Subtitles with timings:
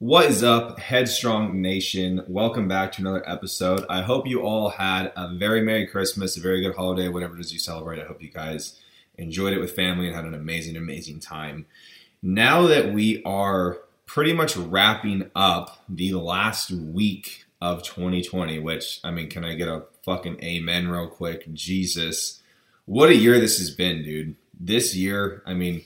[0.00, 2.24] What is up, Headstrong Nation?
[2.26, 3.84] Welcome back to another episode.
[3.90, 7.40] I hope you all had a very Merry Christmas, a very good holiday, whatever it
[7.40, 8.00] is you celebrate.
[8.00, 8.80] I hope you guys
[9.18, 11.66] enjoyed it with family and had an amazing, amazing time.
[12.22, 19.10] Now that we are pretty much wrapping up the last week of 2020, which, I
[19.10, 21.52] mean, can I get a fucking amen real quick?
[21.52, 22.40] Jesus.
[22.86, 24.36] What a year this has been, dude.
[24.58, 25.84] This year, I mean,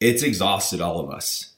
[0.00, 1.51] it's exhausted all of us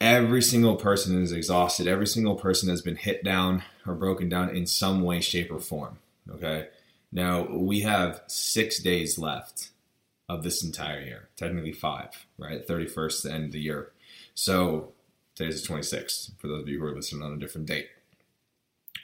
[0.00, 1.86] every single person is exhausted.
[1.86, 5.60] Every single person has been hit down or broken down in some way, shape, or
[5.60, 5.98] form.
[6.30, 6.68] Okay.
[7.10, 9.70] Now we have six days left
[10.28, 11.28] of this entire year.
[11.36, 12.66] Technically five, right?
[12.66, 13.92] 31st, the end of the year.
[14.34, 14.92] So
[15.34, 17.88] today's the 26th for those of you who are listening on a different date.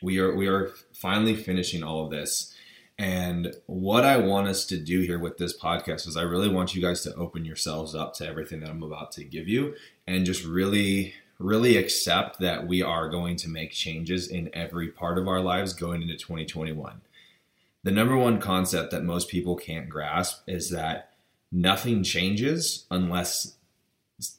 [0.03, 2.54] We are we are finally finishing all of this.
[2.99, 6.75] And what I want us to do here with this podcast is I really want
[6.75, 9.75] you guys to open yourselves up to everything that I'm about to give you
[10.07, 15.19] and just really, really accept that we are going to make changes in every part
[15.19, 17.01] of our lives going into 2021.
[17.83, 21.11] The number one concept that most people can't grasp is that
[21.51, 23.57] nothing changes unless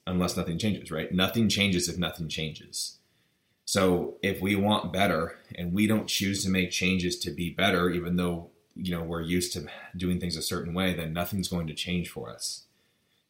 [0.08, 1.12] unless nothing changes, right?
[1.12, 2.98] Nothing changes if nothing changes.
[3.66, 7.90] So if we want better and we don't choose to make changes to be better,
[7.90, 11.68] even though you know we're used to doing things a certain way, then nothing's going
[11.68, 12.64] to change for us.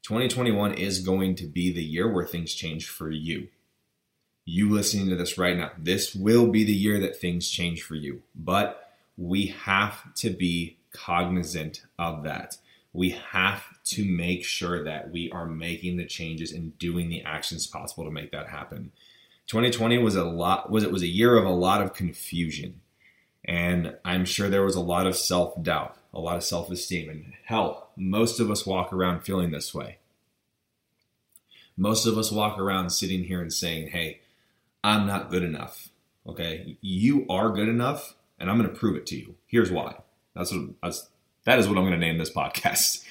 [0.03, 3.47] 2021 is going to be the year where things change for you.
[4.45, 7.95] You listening to this right now, this will be the year that things change for
[7.95, 8.21] you.
[8.35, 12.57] But we have to be cognizant of that.
[12.93, 17.67] We have to make sure that we are making the changes and doing the actions
[17.67, 18.91] possible to make that happen.
[19.47, 22.81] 2020 was a lot was it was a year of a lot of confusion.
[23.45, 27.09] And I'm sure there was a lot of self-doubt a lot of self esteem.
[27.09, 29.97] And hell, most of us walk around feeling this way.
[31.77, 34.21] Most of us walk around sitting here and saying, hey,
[34.83, 35.89] I'm not good enough.
[36.27, 39.35] Okay, you are good enough, and I'm going to prove it to you.
[39.45, 39.97] Here's why.
[40.33, 41.09] That's what that's,
[41.43, 43.03] that is what I'm going to name this podcast.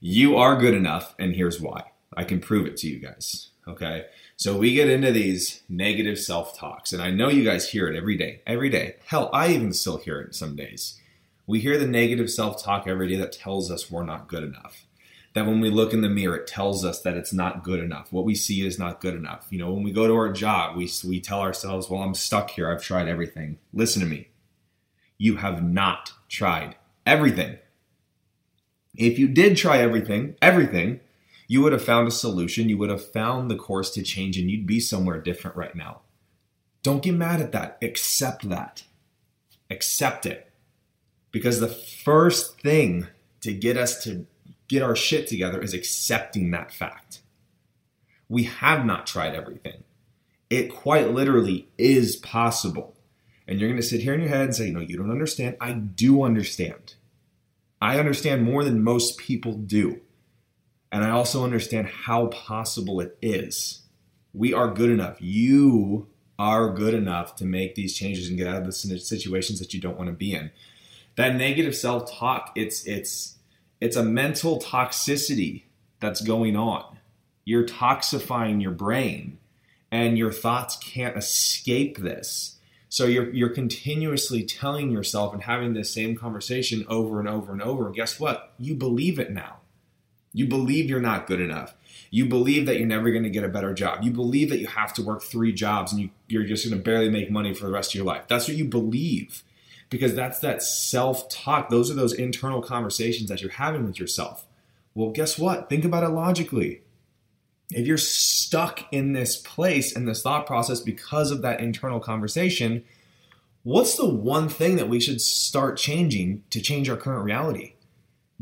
[0.00, 1.84] You are good enough, and here's why.
[2.16, 3.50] I can prove it to you guys.
[3.66, 4.06] Okay,
[4.42, 7.94] so we get into these negative self talks, and I know you guys hear it
[7.94, 8.42] every day.
[8.44, 8.96] Every day.
[9.06, 11.00] Hell, I even still hear it some days.
[11.46, 14.84] We hear the negative self talk every day that tells us we're not good enough.
[15.34, 18.12] That when we look in the mirror, it tells us that it's not good enough.
[18.12, 19.46] What we see is not good enough.
[19.50, 22.50] You know, when we go to our job, we, we tell ourselves, well, I'm stuck
[22.50, 22.68] here.
[22.68, 23.58] I've tried everything.
[23.72, 24.26] Listen to me.
[25.18, 26.74] You have not tried
[27.06, 27.58] everything.
[28.96, 30.98] If you did try everything, everything,
[31.52, 32.70] you would have found a solution.
[32.70, 36.00] You would have found the course to change and you'd be somewhere different right now.
[36.82, 37.76] Don't get mad at that.
[37.82, 38.84] Accept that.
[39.68, 40.50] Accept it.
[41.30, 43.06] Because the first thing
[43.42, 44.26] to get us to
[44.66, 47.20] get our shit together is accepting that fact.
[48.30, 49.84] We have not tried everything.
[50.48, 52.96] It quite literally is possible.
[53.46, 55.58] And you're going to sit here in your head and say, No, you don't understand.
[55.60, 56.94] I do understand.
[57.78, 60.00] I understand more than most people do.
[60.92, 63.80] And I also understand how possible it is.
[64.34, 65.16] We are good enough.
[65.20, 66.08] You
[66.38, 69.80] are good enough to make these changes and get out of the situations that you
[69.80, 70.50] don't want to be in.
[71.16, 73.38] That negative self-talk it's it's
[73.80, 75.64] it's a mental toxicity
[75.98, 76.98] that's going on.
[77.44, 79.38] You're toxifying your brain
[79.90, 82.58] and your thoughts can't escape this.
[82.88, 87.62] So you're you're continuously telling yourself and having this same conversation over and over and
[87.62, 88.52] over guess what?
[88.58, 89.61] You believe it now
[90.32, 91.74] you believe you're not good enough
[92.10, 94.66] you believe that you're never going to get a better job you believe that you
[94.66, 97.66] have to work three jobs and you, you're just going to barely make money for
[97.66, 99.42] the rest of your life that's what you believe
[99.92, 101.68] because that's that self talk.
[101.68, 104.46] Those are those internal conversations that you're having with yourself.
[104.94, 105.68] Well, guess what?
[105.68, 106.82] Think about it logically.
[107.70, 112.84] If you're stuck in this place in this thought process because of that internal conversation,
[113.62, 117.74] what's the one thing that we should start changing to change our current reality?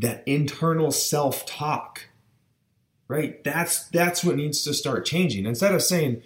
[0.01, 2.07] That internal self talk.
[3.09, 3.43] Right?
[3.45, 5.47] That's that's what needs to start changing.
[5.47, 6.23] Instead of saying,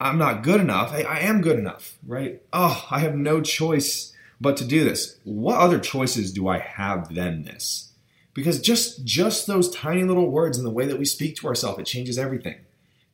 [0.00, 2.42] I'm not good enough, I, I am good enough, right?
[2.52, 7.14] Oh, I have no choice but to do this, what other choices do I have
[7.14, 7.92] than this?
[8.32, 11.78] Because just just those tiny little words and the way that we speak to ourselves,
[11.78, 12.56] it changes everything.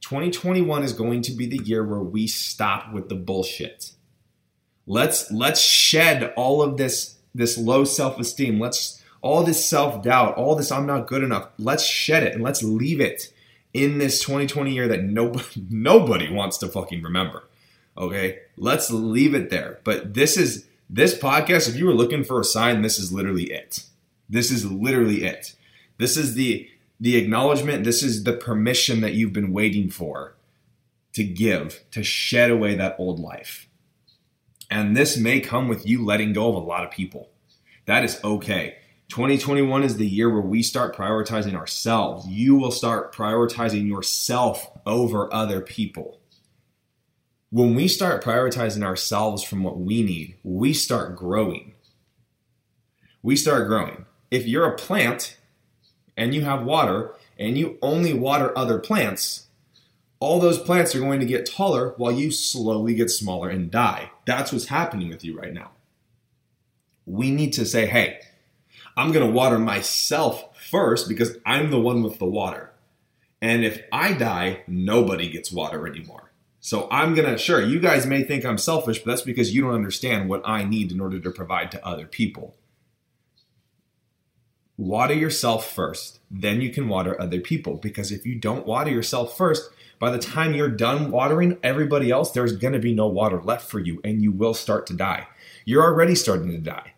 [0.03, 3.93] 2021 is going to be the year where we stop with the bullshit.
[4.87, 8.61] Let's let's shed all of this this low self-esteem.
[8.61, 11.49] Let's all this self-doubt, all this I'm not good enough.
[11.59, 13.33] Let's shed it and let's leave it
[13.73, 17.45] in this 2020 year that nobody nobody wants to fucking remember.
[17.97, 18.41] Okay?
[18.57, 19.81] Let's leave it there.
[19.85, 23.51] But this is this podcast, if you were looking for a sign, this is literally
[23.51, 23.85] it.
[24.29, 25.55] This is literally it.
[25.99, 30.35] This is the the acknowledgement, this is the permission that you've been waiting for
[31.13, 33.69] to give, to shed away that old life.
[34.71, 37.31] And this may come with you letting go of a lot of people.
[37.85, 38.77] That is okay.
[39.09, 42.27] 2021 is the year where we start prioritizing ourselves.
[42.27, 46.21] You will start prioritizing yourself over other people.
[47.51, 51.75] When we start prioritizing ourselves from what we need, we start growing.
[53.23, 54.07] We start growing.
[54.31, 55.39] If you're a plant
[56.17, 59.47] and you have water and you only water other plants,
[60.19, 64.11] all those plants are going to get taller while you slowly get smaller and die.
[64.27, 65.71] That's what's happening with you right now.
[67.05, 68.21] We need to say, hey,
[68.97, 72.73] I'm going to water myself first because I'm the one with the water.
[73.43, 76.33] And if I die, nobody gets water anymore.
[76.61, 79.63] So I'm going to, sure, you guys may think I'm selfish, but that's because you
[79.63, 82.57] don't understand what I need in order to provide to other people.
[84.79, 87.77] Water yourself first, then you can water other people.
[87.77, 92.33] Because if you don't water yourself first, by the time you're done watering everybody else,
[92.33, 95.29] there's going to be no water left for you and you will start to die.
[95.65, 96.95] You're already starting to die.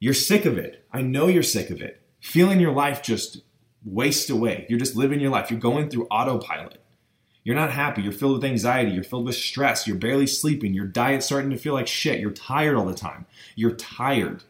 [0.00, 0.86] You're sick of it.
[0.92, 2.02] I know you're sick of it.
[2.20, 3.42] Feeling your life just
[3.84, 4.66] waste away.
[4.68, 5.50] You're just living your life.
[5.50, 6.80] You're going through autopilot.
[7.44, 8.02] You're not happy.
[8.02, 8.90] You're filled with anxiety.
[8.90, 9.86] You're filled with stress.
[9.86, 10.74] You're barely sleeping.
[10.74, 12.20] Your diet's starting to feel like shit.
[12.20, 13.26] You're tired all the time.
[13.54, 14.42] You're tired.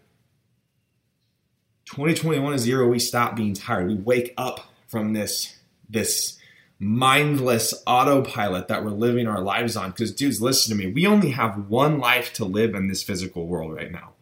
[1.87, 3.87] 2021 is the year we stop being tired.
[3.87, 5.57] We wake up from this,
[5.89, 6.39] this
[6.79, 9.91] mindless autopilot that we're living our lives on.
[9.91, 10.93] Because, dudes, listen to me.
[10.93, 14.15] We only have one life to live in this physical world right now.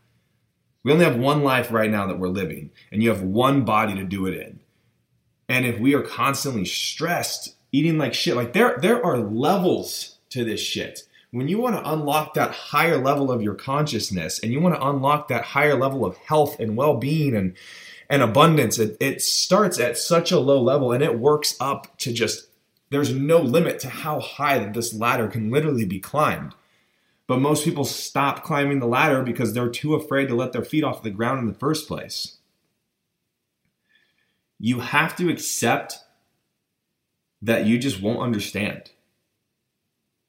[0.87, 3.97] We only have one life right now that we're living, and you have one body
[3.97, 4.61] to do it in.
[5.49, 10.45] And if we are constantly stressed, eating like shit, like there, there are levels to
[10.45, 11.01] this shit.
[11.33, 14.87] When you want to unlock that higher level of your consciousness and you want to
[14.87, 17.57] unlock that higher level of health and well being and,
[18.09, 22.13] and abundance, it, it starts at such a low level and it works up to
[22.13, 22.47] just,
[22.91, 26.55] there's no limit to how high this ladder can literally be climbed.
[27.27, 30.85] But most people stop climbing the ladder because they're too afraid to let their feet
[30.85, 32.37] off the ground in the first place.
[34.59, 35.99] You have to accept
[37.43, 38.91] that you just won't understand.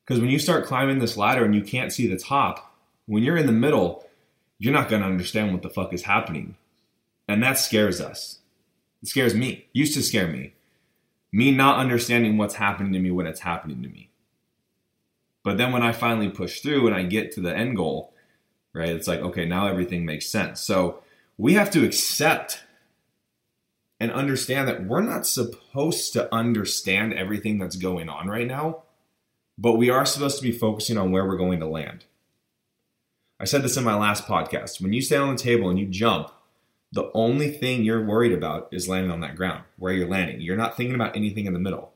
[0.04, 3.38] Because when you start climbing this ladder and you can't see the top, when you're
[3.38, 4.08] in the middle,
[4.58, 6.56] you're not going to understand what the fuck is happening.
[7.28, 8.40] And that scares us.
[9.02, 9.68] It scares me.
[9.74, 10.54] Used to scare me.
[11.32, 14.10] Me not understanding what's happening to me when it's happening to me.
[15.48, 18.14] But then when I finally push through and I get to the end goal,
[18.74, 20.60] right, it's like, okay, now everything makes sense.
[20.60, 21.02] So
[21.38, 22.64] we have to accept
[23.98, 28.84] and understand that we're not supposed to understand everything that's going on right now,
[29.58, 32.04] but we are supposed to be focusing on where we're going to land.
[33.40, 34.82] I said this in my last podcast.
[34.82, 36.30] When you stand on the table and you jump,
[36.92, 40.42] the only thing you're worried about is landing on that ground, where you're landing.
[40.42, 41.94] You're not thinking about anything in the middle.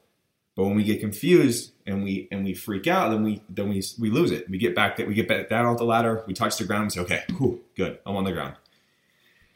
[0.56, 3.82] But when we get confused and we and we freak out, then we then we
[4.00, 4.50] we lose it.
[4.50, 6.24] We get back that we get back down off the ladder.
[6.28, 8.56] We touch the ground and say, "Okay, whew, good, I'm on the ground."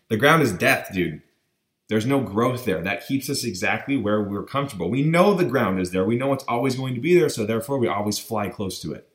[0.07, 1.21] The ground is death, dude.
[1.87, 2.81] There's no growth there.
[2.81, 4.89] That keeps us exactly where we're comfortable.
[4.89, 6.05] We know the ground is there.
[6.05, 8.93] We know it's always going to be there, so therefore we always fly close to
[8.93, 9.07] it.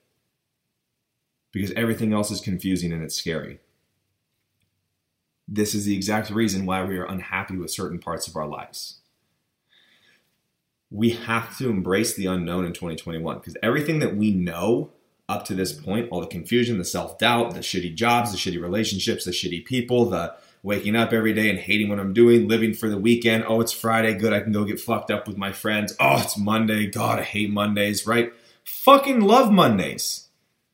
[1.53, 3.59] Because everything else is confusing and it's scary.
[5.49, 9.00] This is the exact reason why we are unhappy with certain parts of our lives
[10.91, 14.91] we have to embrace the unknown in 2021 because everything that we know
[15.29, 18.61] up to this point, all the confusion, the self doubt, the shitty jobs, the shitty
[18.61, 22.75] relationships, the shitty people, the waking up every day and hating what I'm doing, living
[22.75, 23.45] for the weekend.
[23.47, 24.15] Oh, it's Friday.
[24.15, 24.33] Good.
[24.33, 25.95] I can go get fucked up with my friends.
[26.01, 26.87] Oh, it's Monday.
[26.87, 28.33] God, I hate Mondays, right?
[28.65, 30.27] Fucking love Mondays.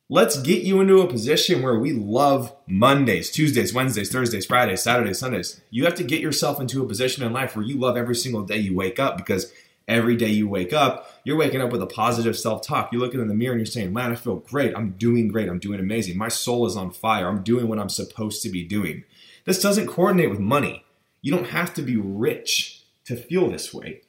[0.08, 5.18] Let's get you into a position where we love Mondays, Tuesdays, Wednesdays, Thursdays, Fridays, Saturdays,
[5.18, 5.60] Sundays.
[5.70, 8.44] You have to get yourself into a position in life where you love every single
[8.44, 9.52] day you wake up because
[9.88, 12.92] every day you wake up, you're waking up with a positive self talk.
[12.92, 14.74] You're looking in the mirror and you're saying, Man, I feel great.
[14.76, 15.48] I'm doing great.
[15.48, 16.18] I'm doing amazing.
[16.18, 17.28] My soul is on fire.
[17.28, 19.04] I'm doing what I'm supposed to be doing.
[19.44, 20.84] This doesn't coordinate with money.
[21.22, 24.02] You don't have to be rich to feel this way.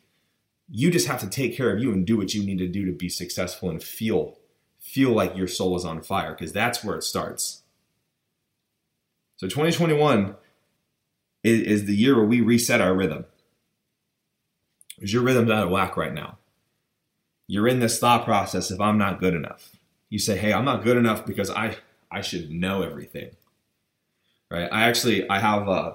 [0.69, 2.85] You just have to take care of you and do what you need to do
[2.85, 4.37] to be successful and feel
[4.79, 7.61] feel like your soul is on fire because that's where it starts.
[9.35, 10.35] So 2021
[11.43, 13.25] is, is the year where we reset our rhythm.
[14.99, 16.37] Is your rhythm's out of whack right now?
[17.47, 19.71] You're in this thought process if I'm not good enough.
[20.09, 21.77] You say, hey, I'm not good enough because I,
[22.11, 23.31] I should know everything.
[24.49, 24.69] Right?
[24.71, 25.93] I actually, I have, uh,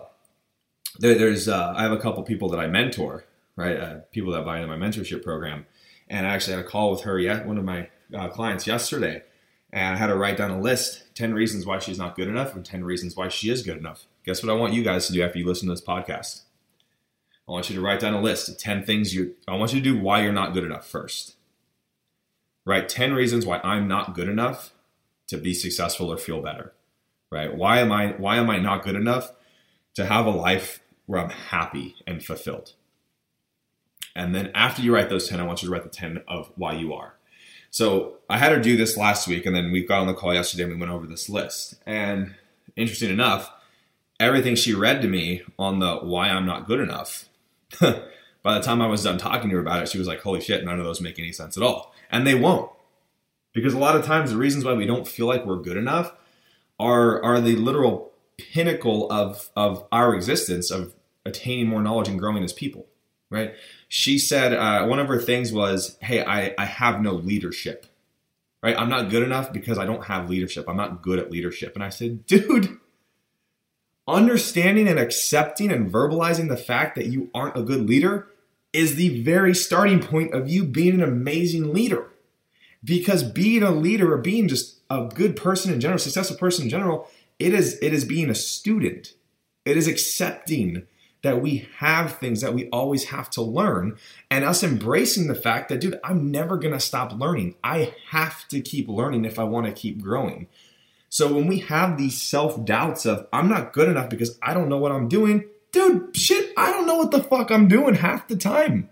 [0.98, 3.24] there, there's, uh, I have a couple people that I mentor,
[3.56, 3.76] right?
[3.76, 5.66] Uh, people that buy into my mentorship program.
[6.08, 9.22] And I actually had a call with her yet, one of my uh, clients yesterday.
[9.72, 12.54] And I had her write down a list 10 reasons why she's not good enough
[12.54, 14.06] and 10 reasons why she is good enough.
[14.24, 16.42] Guess what I want you guys to do after you listen to this podcast?
[17.48, 19.80] I want you to write down a list of 10 things you, I want you
[19.80, 21.36] to do why you're not good enough first.
[22.64, 24.72] Write 10 reasons why I'm not good enough
[25.28, 26.72] to be successful or feel better.
[27.30, 27.54] Right?
[27.54, 29.32] Why am I why am I not good enough
[29.94, 32.74] to have a life where I'm happy and fulfilled?
[34.14, 36.52] And then after you write those 10, I want you to write the 10 of
[36.56, 37.14] why you are.
[37.70, 40.34] So I had her do this last week, and then we got on the call
[40.34, 41.76] yesterday and we went over this list.
[41.86, 42.34] And
[42.76, 43.50] interesting enough,
[44.20, 47.30] everything she read to me on the why I'm not good enough,
[48.42, 50.40] by the time I was done talking to her about it, she was like, holy
[50.40, 51.94] shit, none of those make any sense at all.
[52.10, 52.70] And they won't.
[53.52, 56.12] Because a lot of times the reasons why we don't feel like we're good enough
[56.78, 62.42] are, are the literal pinnacle of, of our existence of attaining more knowledge and growing
[62.42, 62.86] as people,
[63.30, 63.54] right?
[63.88, 67.86] She said uh, one of her things was, hey, I, I have no leadership,
[68.62, 68.76] right?
[68.76, 70.68] I'm not good enough because I don't have leadership.
[70.68, 71.74] I'm not good at leadership.
[71.74, 72.78] And I said, dude,
[74.08, 78.28] understanding and accepting and verbalizing the fact that you aren't a good leader
[78.72, 82.08] is the very starting point of you being an amazing leader.
[82.84, 86.70] Because being a leader or being just a good person in general, successful person in
[86.70, 89.14] general, it is it is being a student.
[89.64, 90.86] It is accepting
[91.22, 93.96] that we have things that we always have to learn
[94.28, 97.54] and us embracing the fact that dude, I'm never going to stop learning.
[97.62, 100.48] I have to keep learning if I want to keep growing.
[101.12, 104.78] So when we have these self-doubts of I'm not good enough because I don't know
[104.78, 108.36] what I'm doing, dude, shit, I don't know what the fuck I'm doing half the
[108.36, 108.88] time.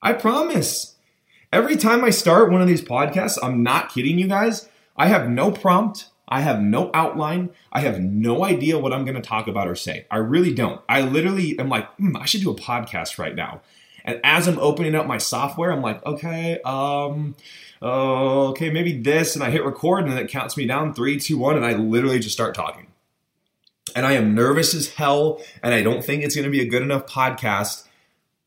[0.00, 0.94] I promise.
[1.52, 4.70] Every time I start one of these podcasts, I'm not kidding you guys.
[4.96, 6.08] I have no prompt.
[6.26, 7.50] I have no outline.
[7.70, 10.06] I have no idea what I'm going to talk about or say.
[10.10, 10.80] I really don't.
[10.88, 13.60] I literally am like, hmm, I should do a podcast right now.
[14.02, 17.36] And as I'm opening up my software, I'm like, okay, um,
[17.82, 21.18] uh, okay, maybe this, and I hit record, and then it counts me down three,
[21.18, 22.86] two, one, and I literally just start talking
[23.94, 26.68] and I am nervous as hell, and I don't think it's going to be a
[26.68, 27.86] good enough podcast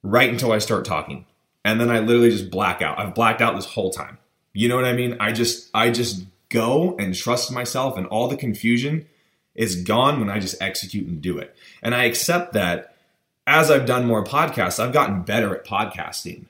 [0.02, 1.26] right until I start talking.
[1.66, 3.00] And then I literally just black out.
[3.00, 4.18] I've blacked out this whole time.
[4.54, 5.18] You know what I mean?
[5.20, 9.08] I just I just go and trust myself and all the confusion
[9.56, 11.56] is gone when I just execute and do it.
[11.82, 12.96] And I accept that
[13.48, 16.46] as I've done more podcasts, I've gotten better at podcasting.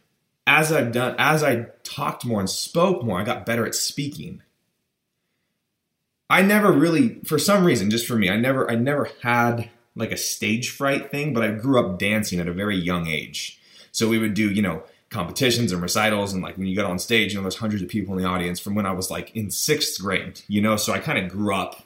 [0.45, 4.41] As I've done as I talked more and spoke more, I got better at speaking.
[6.29, 10.11] I never really, for some reason, just for me, I never, I never had like
[10.11, 13.59] a stage fright thing, but I grew up dancing at a very young age.
[13.91, 16.97] So we would do, you know, competitions and recitals, and like when you got on
[16.97, 19.35] stage, you know, there's hundreds of people in the audience from when I was like
[19.35, 21.85] in sixth grade, you know, so I kind of grew up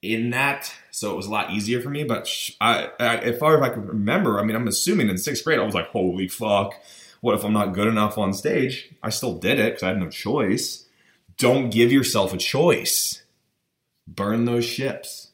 [0.00, 2.04] in that, so it was a lot easier for me.
[2.04, 2.28] But
[2.60, 5.58] I, I, as far as I can remember, I mean, I'm assuming in sixth grade,
[5.58, 6.74] I was like, holy fuck,
[7.26, 8.94] what if I'm not good enough on stage?
[9.02, 10.86] I still did it because I had no choice.
[11.36, 13.24] Don't give yourself a choice
[14.06, 15.32] burn those ships.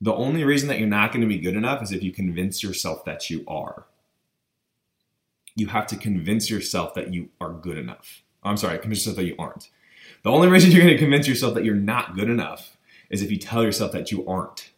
[0.00, 2.62] The only reason that you're not going to be good enough is if you convince
[2.62, 3.86] yourself that you are.
[5.56, 8.22] You have to convince yourself that you are good enough.
[8.44, 9.68] I'm sorry, convince yourself that you aren't.
[10.22, 12.76] The only reason you're going to convince yourself that you're not good enough
[13.10, 14.70] is if you tell yourself that you aren't.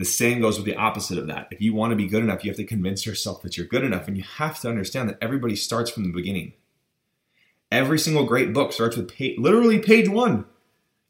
[0.00, 1.48] The same goes with the opposite of that.
[1.50, 3.84] If you want to be good enough, you have to convince yourself that you're good
[3.84, 4.08] enough.
[4.08, 6.54] And you have to understand that everybody starts from the beginning.
[7.70, 10.46] Every single great book starts with page, literally page one.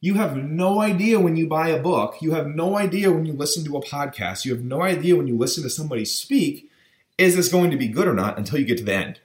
[0.01, 2.17] You have no idea when you buy a book.
[2.21, 4.45] You have no idea when you listen to a podcast.
[4.45, 6.69] You have no idea when you listen to somebody speak,
[7.17, 9.21] is this going to be good or not until you get to the end.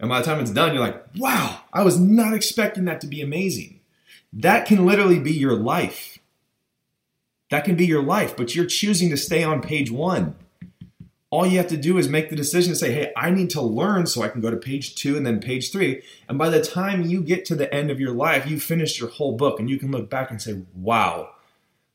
[0.00, 3.06] And by the time it's done, you're like, wow, I was not expecting that to
[3.06, 3.80] be amazing.
[4.32, 6.18] That can literally be your life.
[7.52, 10.34] That can be your life, but you're choosing to stay on page one
[11.32, 13.62] all you have to do is make the decision to say, hey, I need to
[13.62, 16.02] learn so I can go to page two and then page three.
[16.28, 19.08] And by the time you get to the end of your life, you've finished your
[19.08, 21.30] whole book and you can look back and say, wow,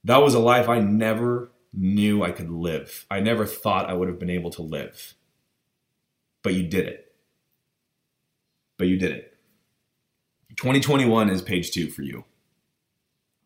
[0.04, 3.06] that was a life I never knew I could live.
[3.12, 5.14] I never thought I would have been able to live.
[6.42, 7.14] But you did it.
[8.80, 9.38] But you did it.
[10.56, 12.24] 2021 is page two for you.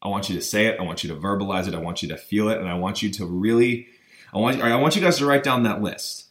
[0.01, 0.79] I want you to say it.
[0.79, 1.75] I want you to verbalize it.
[1.75, 2.57] I want you to feel it.
[2.57, 3.87] And I want you to really
[4.33, 6.27] I want I want you guys to write down that list.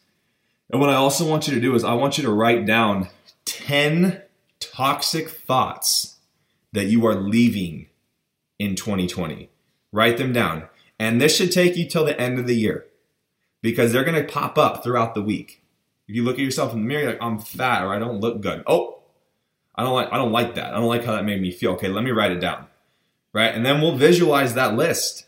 [0.71, 3.09] And what I also want you to do is I want you to write down
[3.45, 4.23] 10
[4.61, 6.17] toxic thoughts
[6.73, 7.89] that you are leaving
[8.59, 9.51] in 2020.
[9.93, 10.69] Write them down.
[10.99, 12.87] And this should take you till the end of the year
[13.63, 15.63] because they're going to pop up throughout the week.
[16.07, 18.41] If you look at yourself in the mirror, like I'm fat or I don't look
[18.41, 18.63] good.
[18.67, 19.03] Oh,
[19.75, 20.73] I don't like I don't like that.
[20.75, 21.73] I don't like how that made me feel.
[21.73, 22.67] Okay, let me write it down.
[23.33, 23.55] Right?
[23.55, 25.27] And then we'll visualize that list.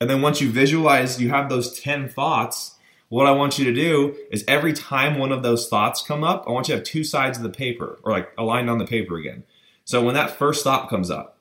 [0.00, 2.76] And then once you visualize, you have those 10 thoughts.
[3.08, 6.44] What I want you to do is every time one of those thoughts come up,
[6.46, 8.86] I want you to have two sides of the paper or like aligned on the
[8.86, 9.44] paper again.
[9.84, 11.38] So when that first thought comes up,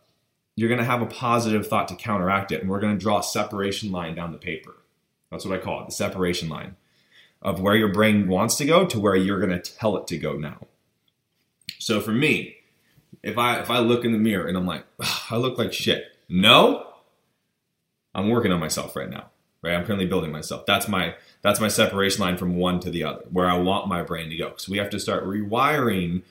[0.55, 2.61] you're going to have a positive thought to counteract it.
[2.61, 4.75] And we're going to draw a separation line down the paper.
[5.31, 6.75] That's what I call it the separation line
[7.41, 10.17] of where your brain wants to go to where you're going to tell it to
[10.17, 10.67] go now.
[11.77, 12.57] So for me,
[13.23, 14.85] if I if I look in the mirror and I'm like,
[15.31, 16.05] I look like shit.
[16.27, 16.85] No,
[18.13, 19.29] I'm working on myself right now.
[19.61, 20.65] Right, I'm currently building myself.
[20.65, 24.03] That's my that's my separation line from one to the other, where I want my
[24.03, 24.53] brain to go.
[24.55, 26.23] So we have to start rewiring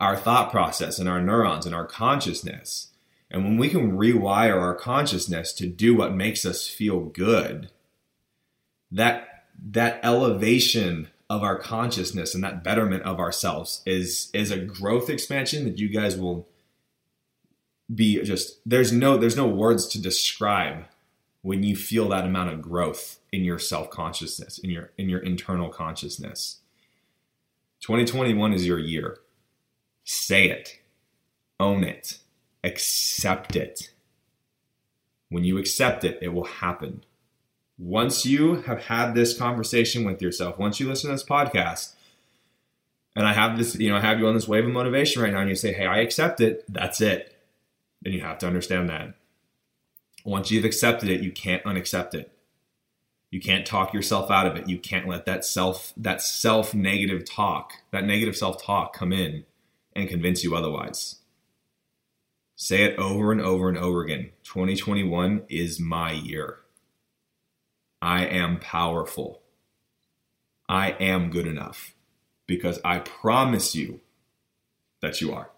[0.00, 2.88] our thought process and our neurons and our consciousness.
[3.30, 7.70] And when we can rewire our consciousness to do what makes us feel good,
[8.90, 9.28] that
[9.64, 15.64] that elevation of our consciousness and that betterment of ourselves is is a growth expansion
[15.64, 16.46] that you guys will
[17.92, 20.84] be just there's no there's no words to describe
[21.40, 25.70] when you feel that amount of growth in your self-consciousness in your in your internal
[25.70, 26.58] consciousness.
[27.80, 29.16] 2021 is your year.
[30.04, 30.80] Say it.
[31.58, 32.18] Own it.
[32.62, 33.90] Accept it.
[35.30, 37.06] When you accept it it will happen
[37.82, 41.94] once you have had this conversation with yourself once you listen to this podcast
[43.16, 45.32] and i have this you know i have you on this wave of motivation right
[45.32, 47.36] now and you say hey i accept it that's it
[48.04, 49.14] and you have to understand that
[50.24, 52.30] once you've accepted it, you can't unaccept it.
[53.30, 54.68] You can't talk yourself out of it.
[54.68, 59.44] You can't let that self that self negative talk, that negative self talk come in
[59.94, 61.16] and convince you otherwise.
[62.56, 64.30] Say it over and over and over again.
[64.44, 66.58] 2021 is my year.
[68.02, 69.42] I am powerful.
[70.68, 71.94] I am good enough
[72.48, 74.00] because I promise you
[75.02, 75.51] that you are.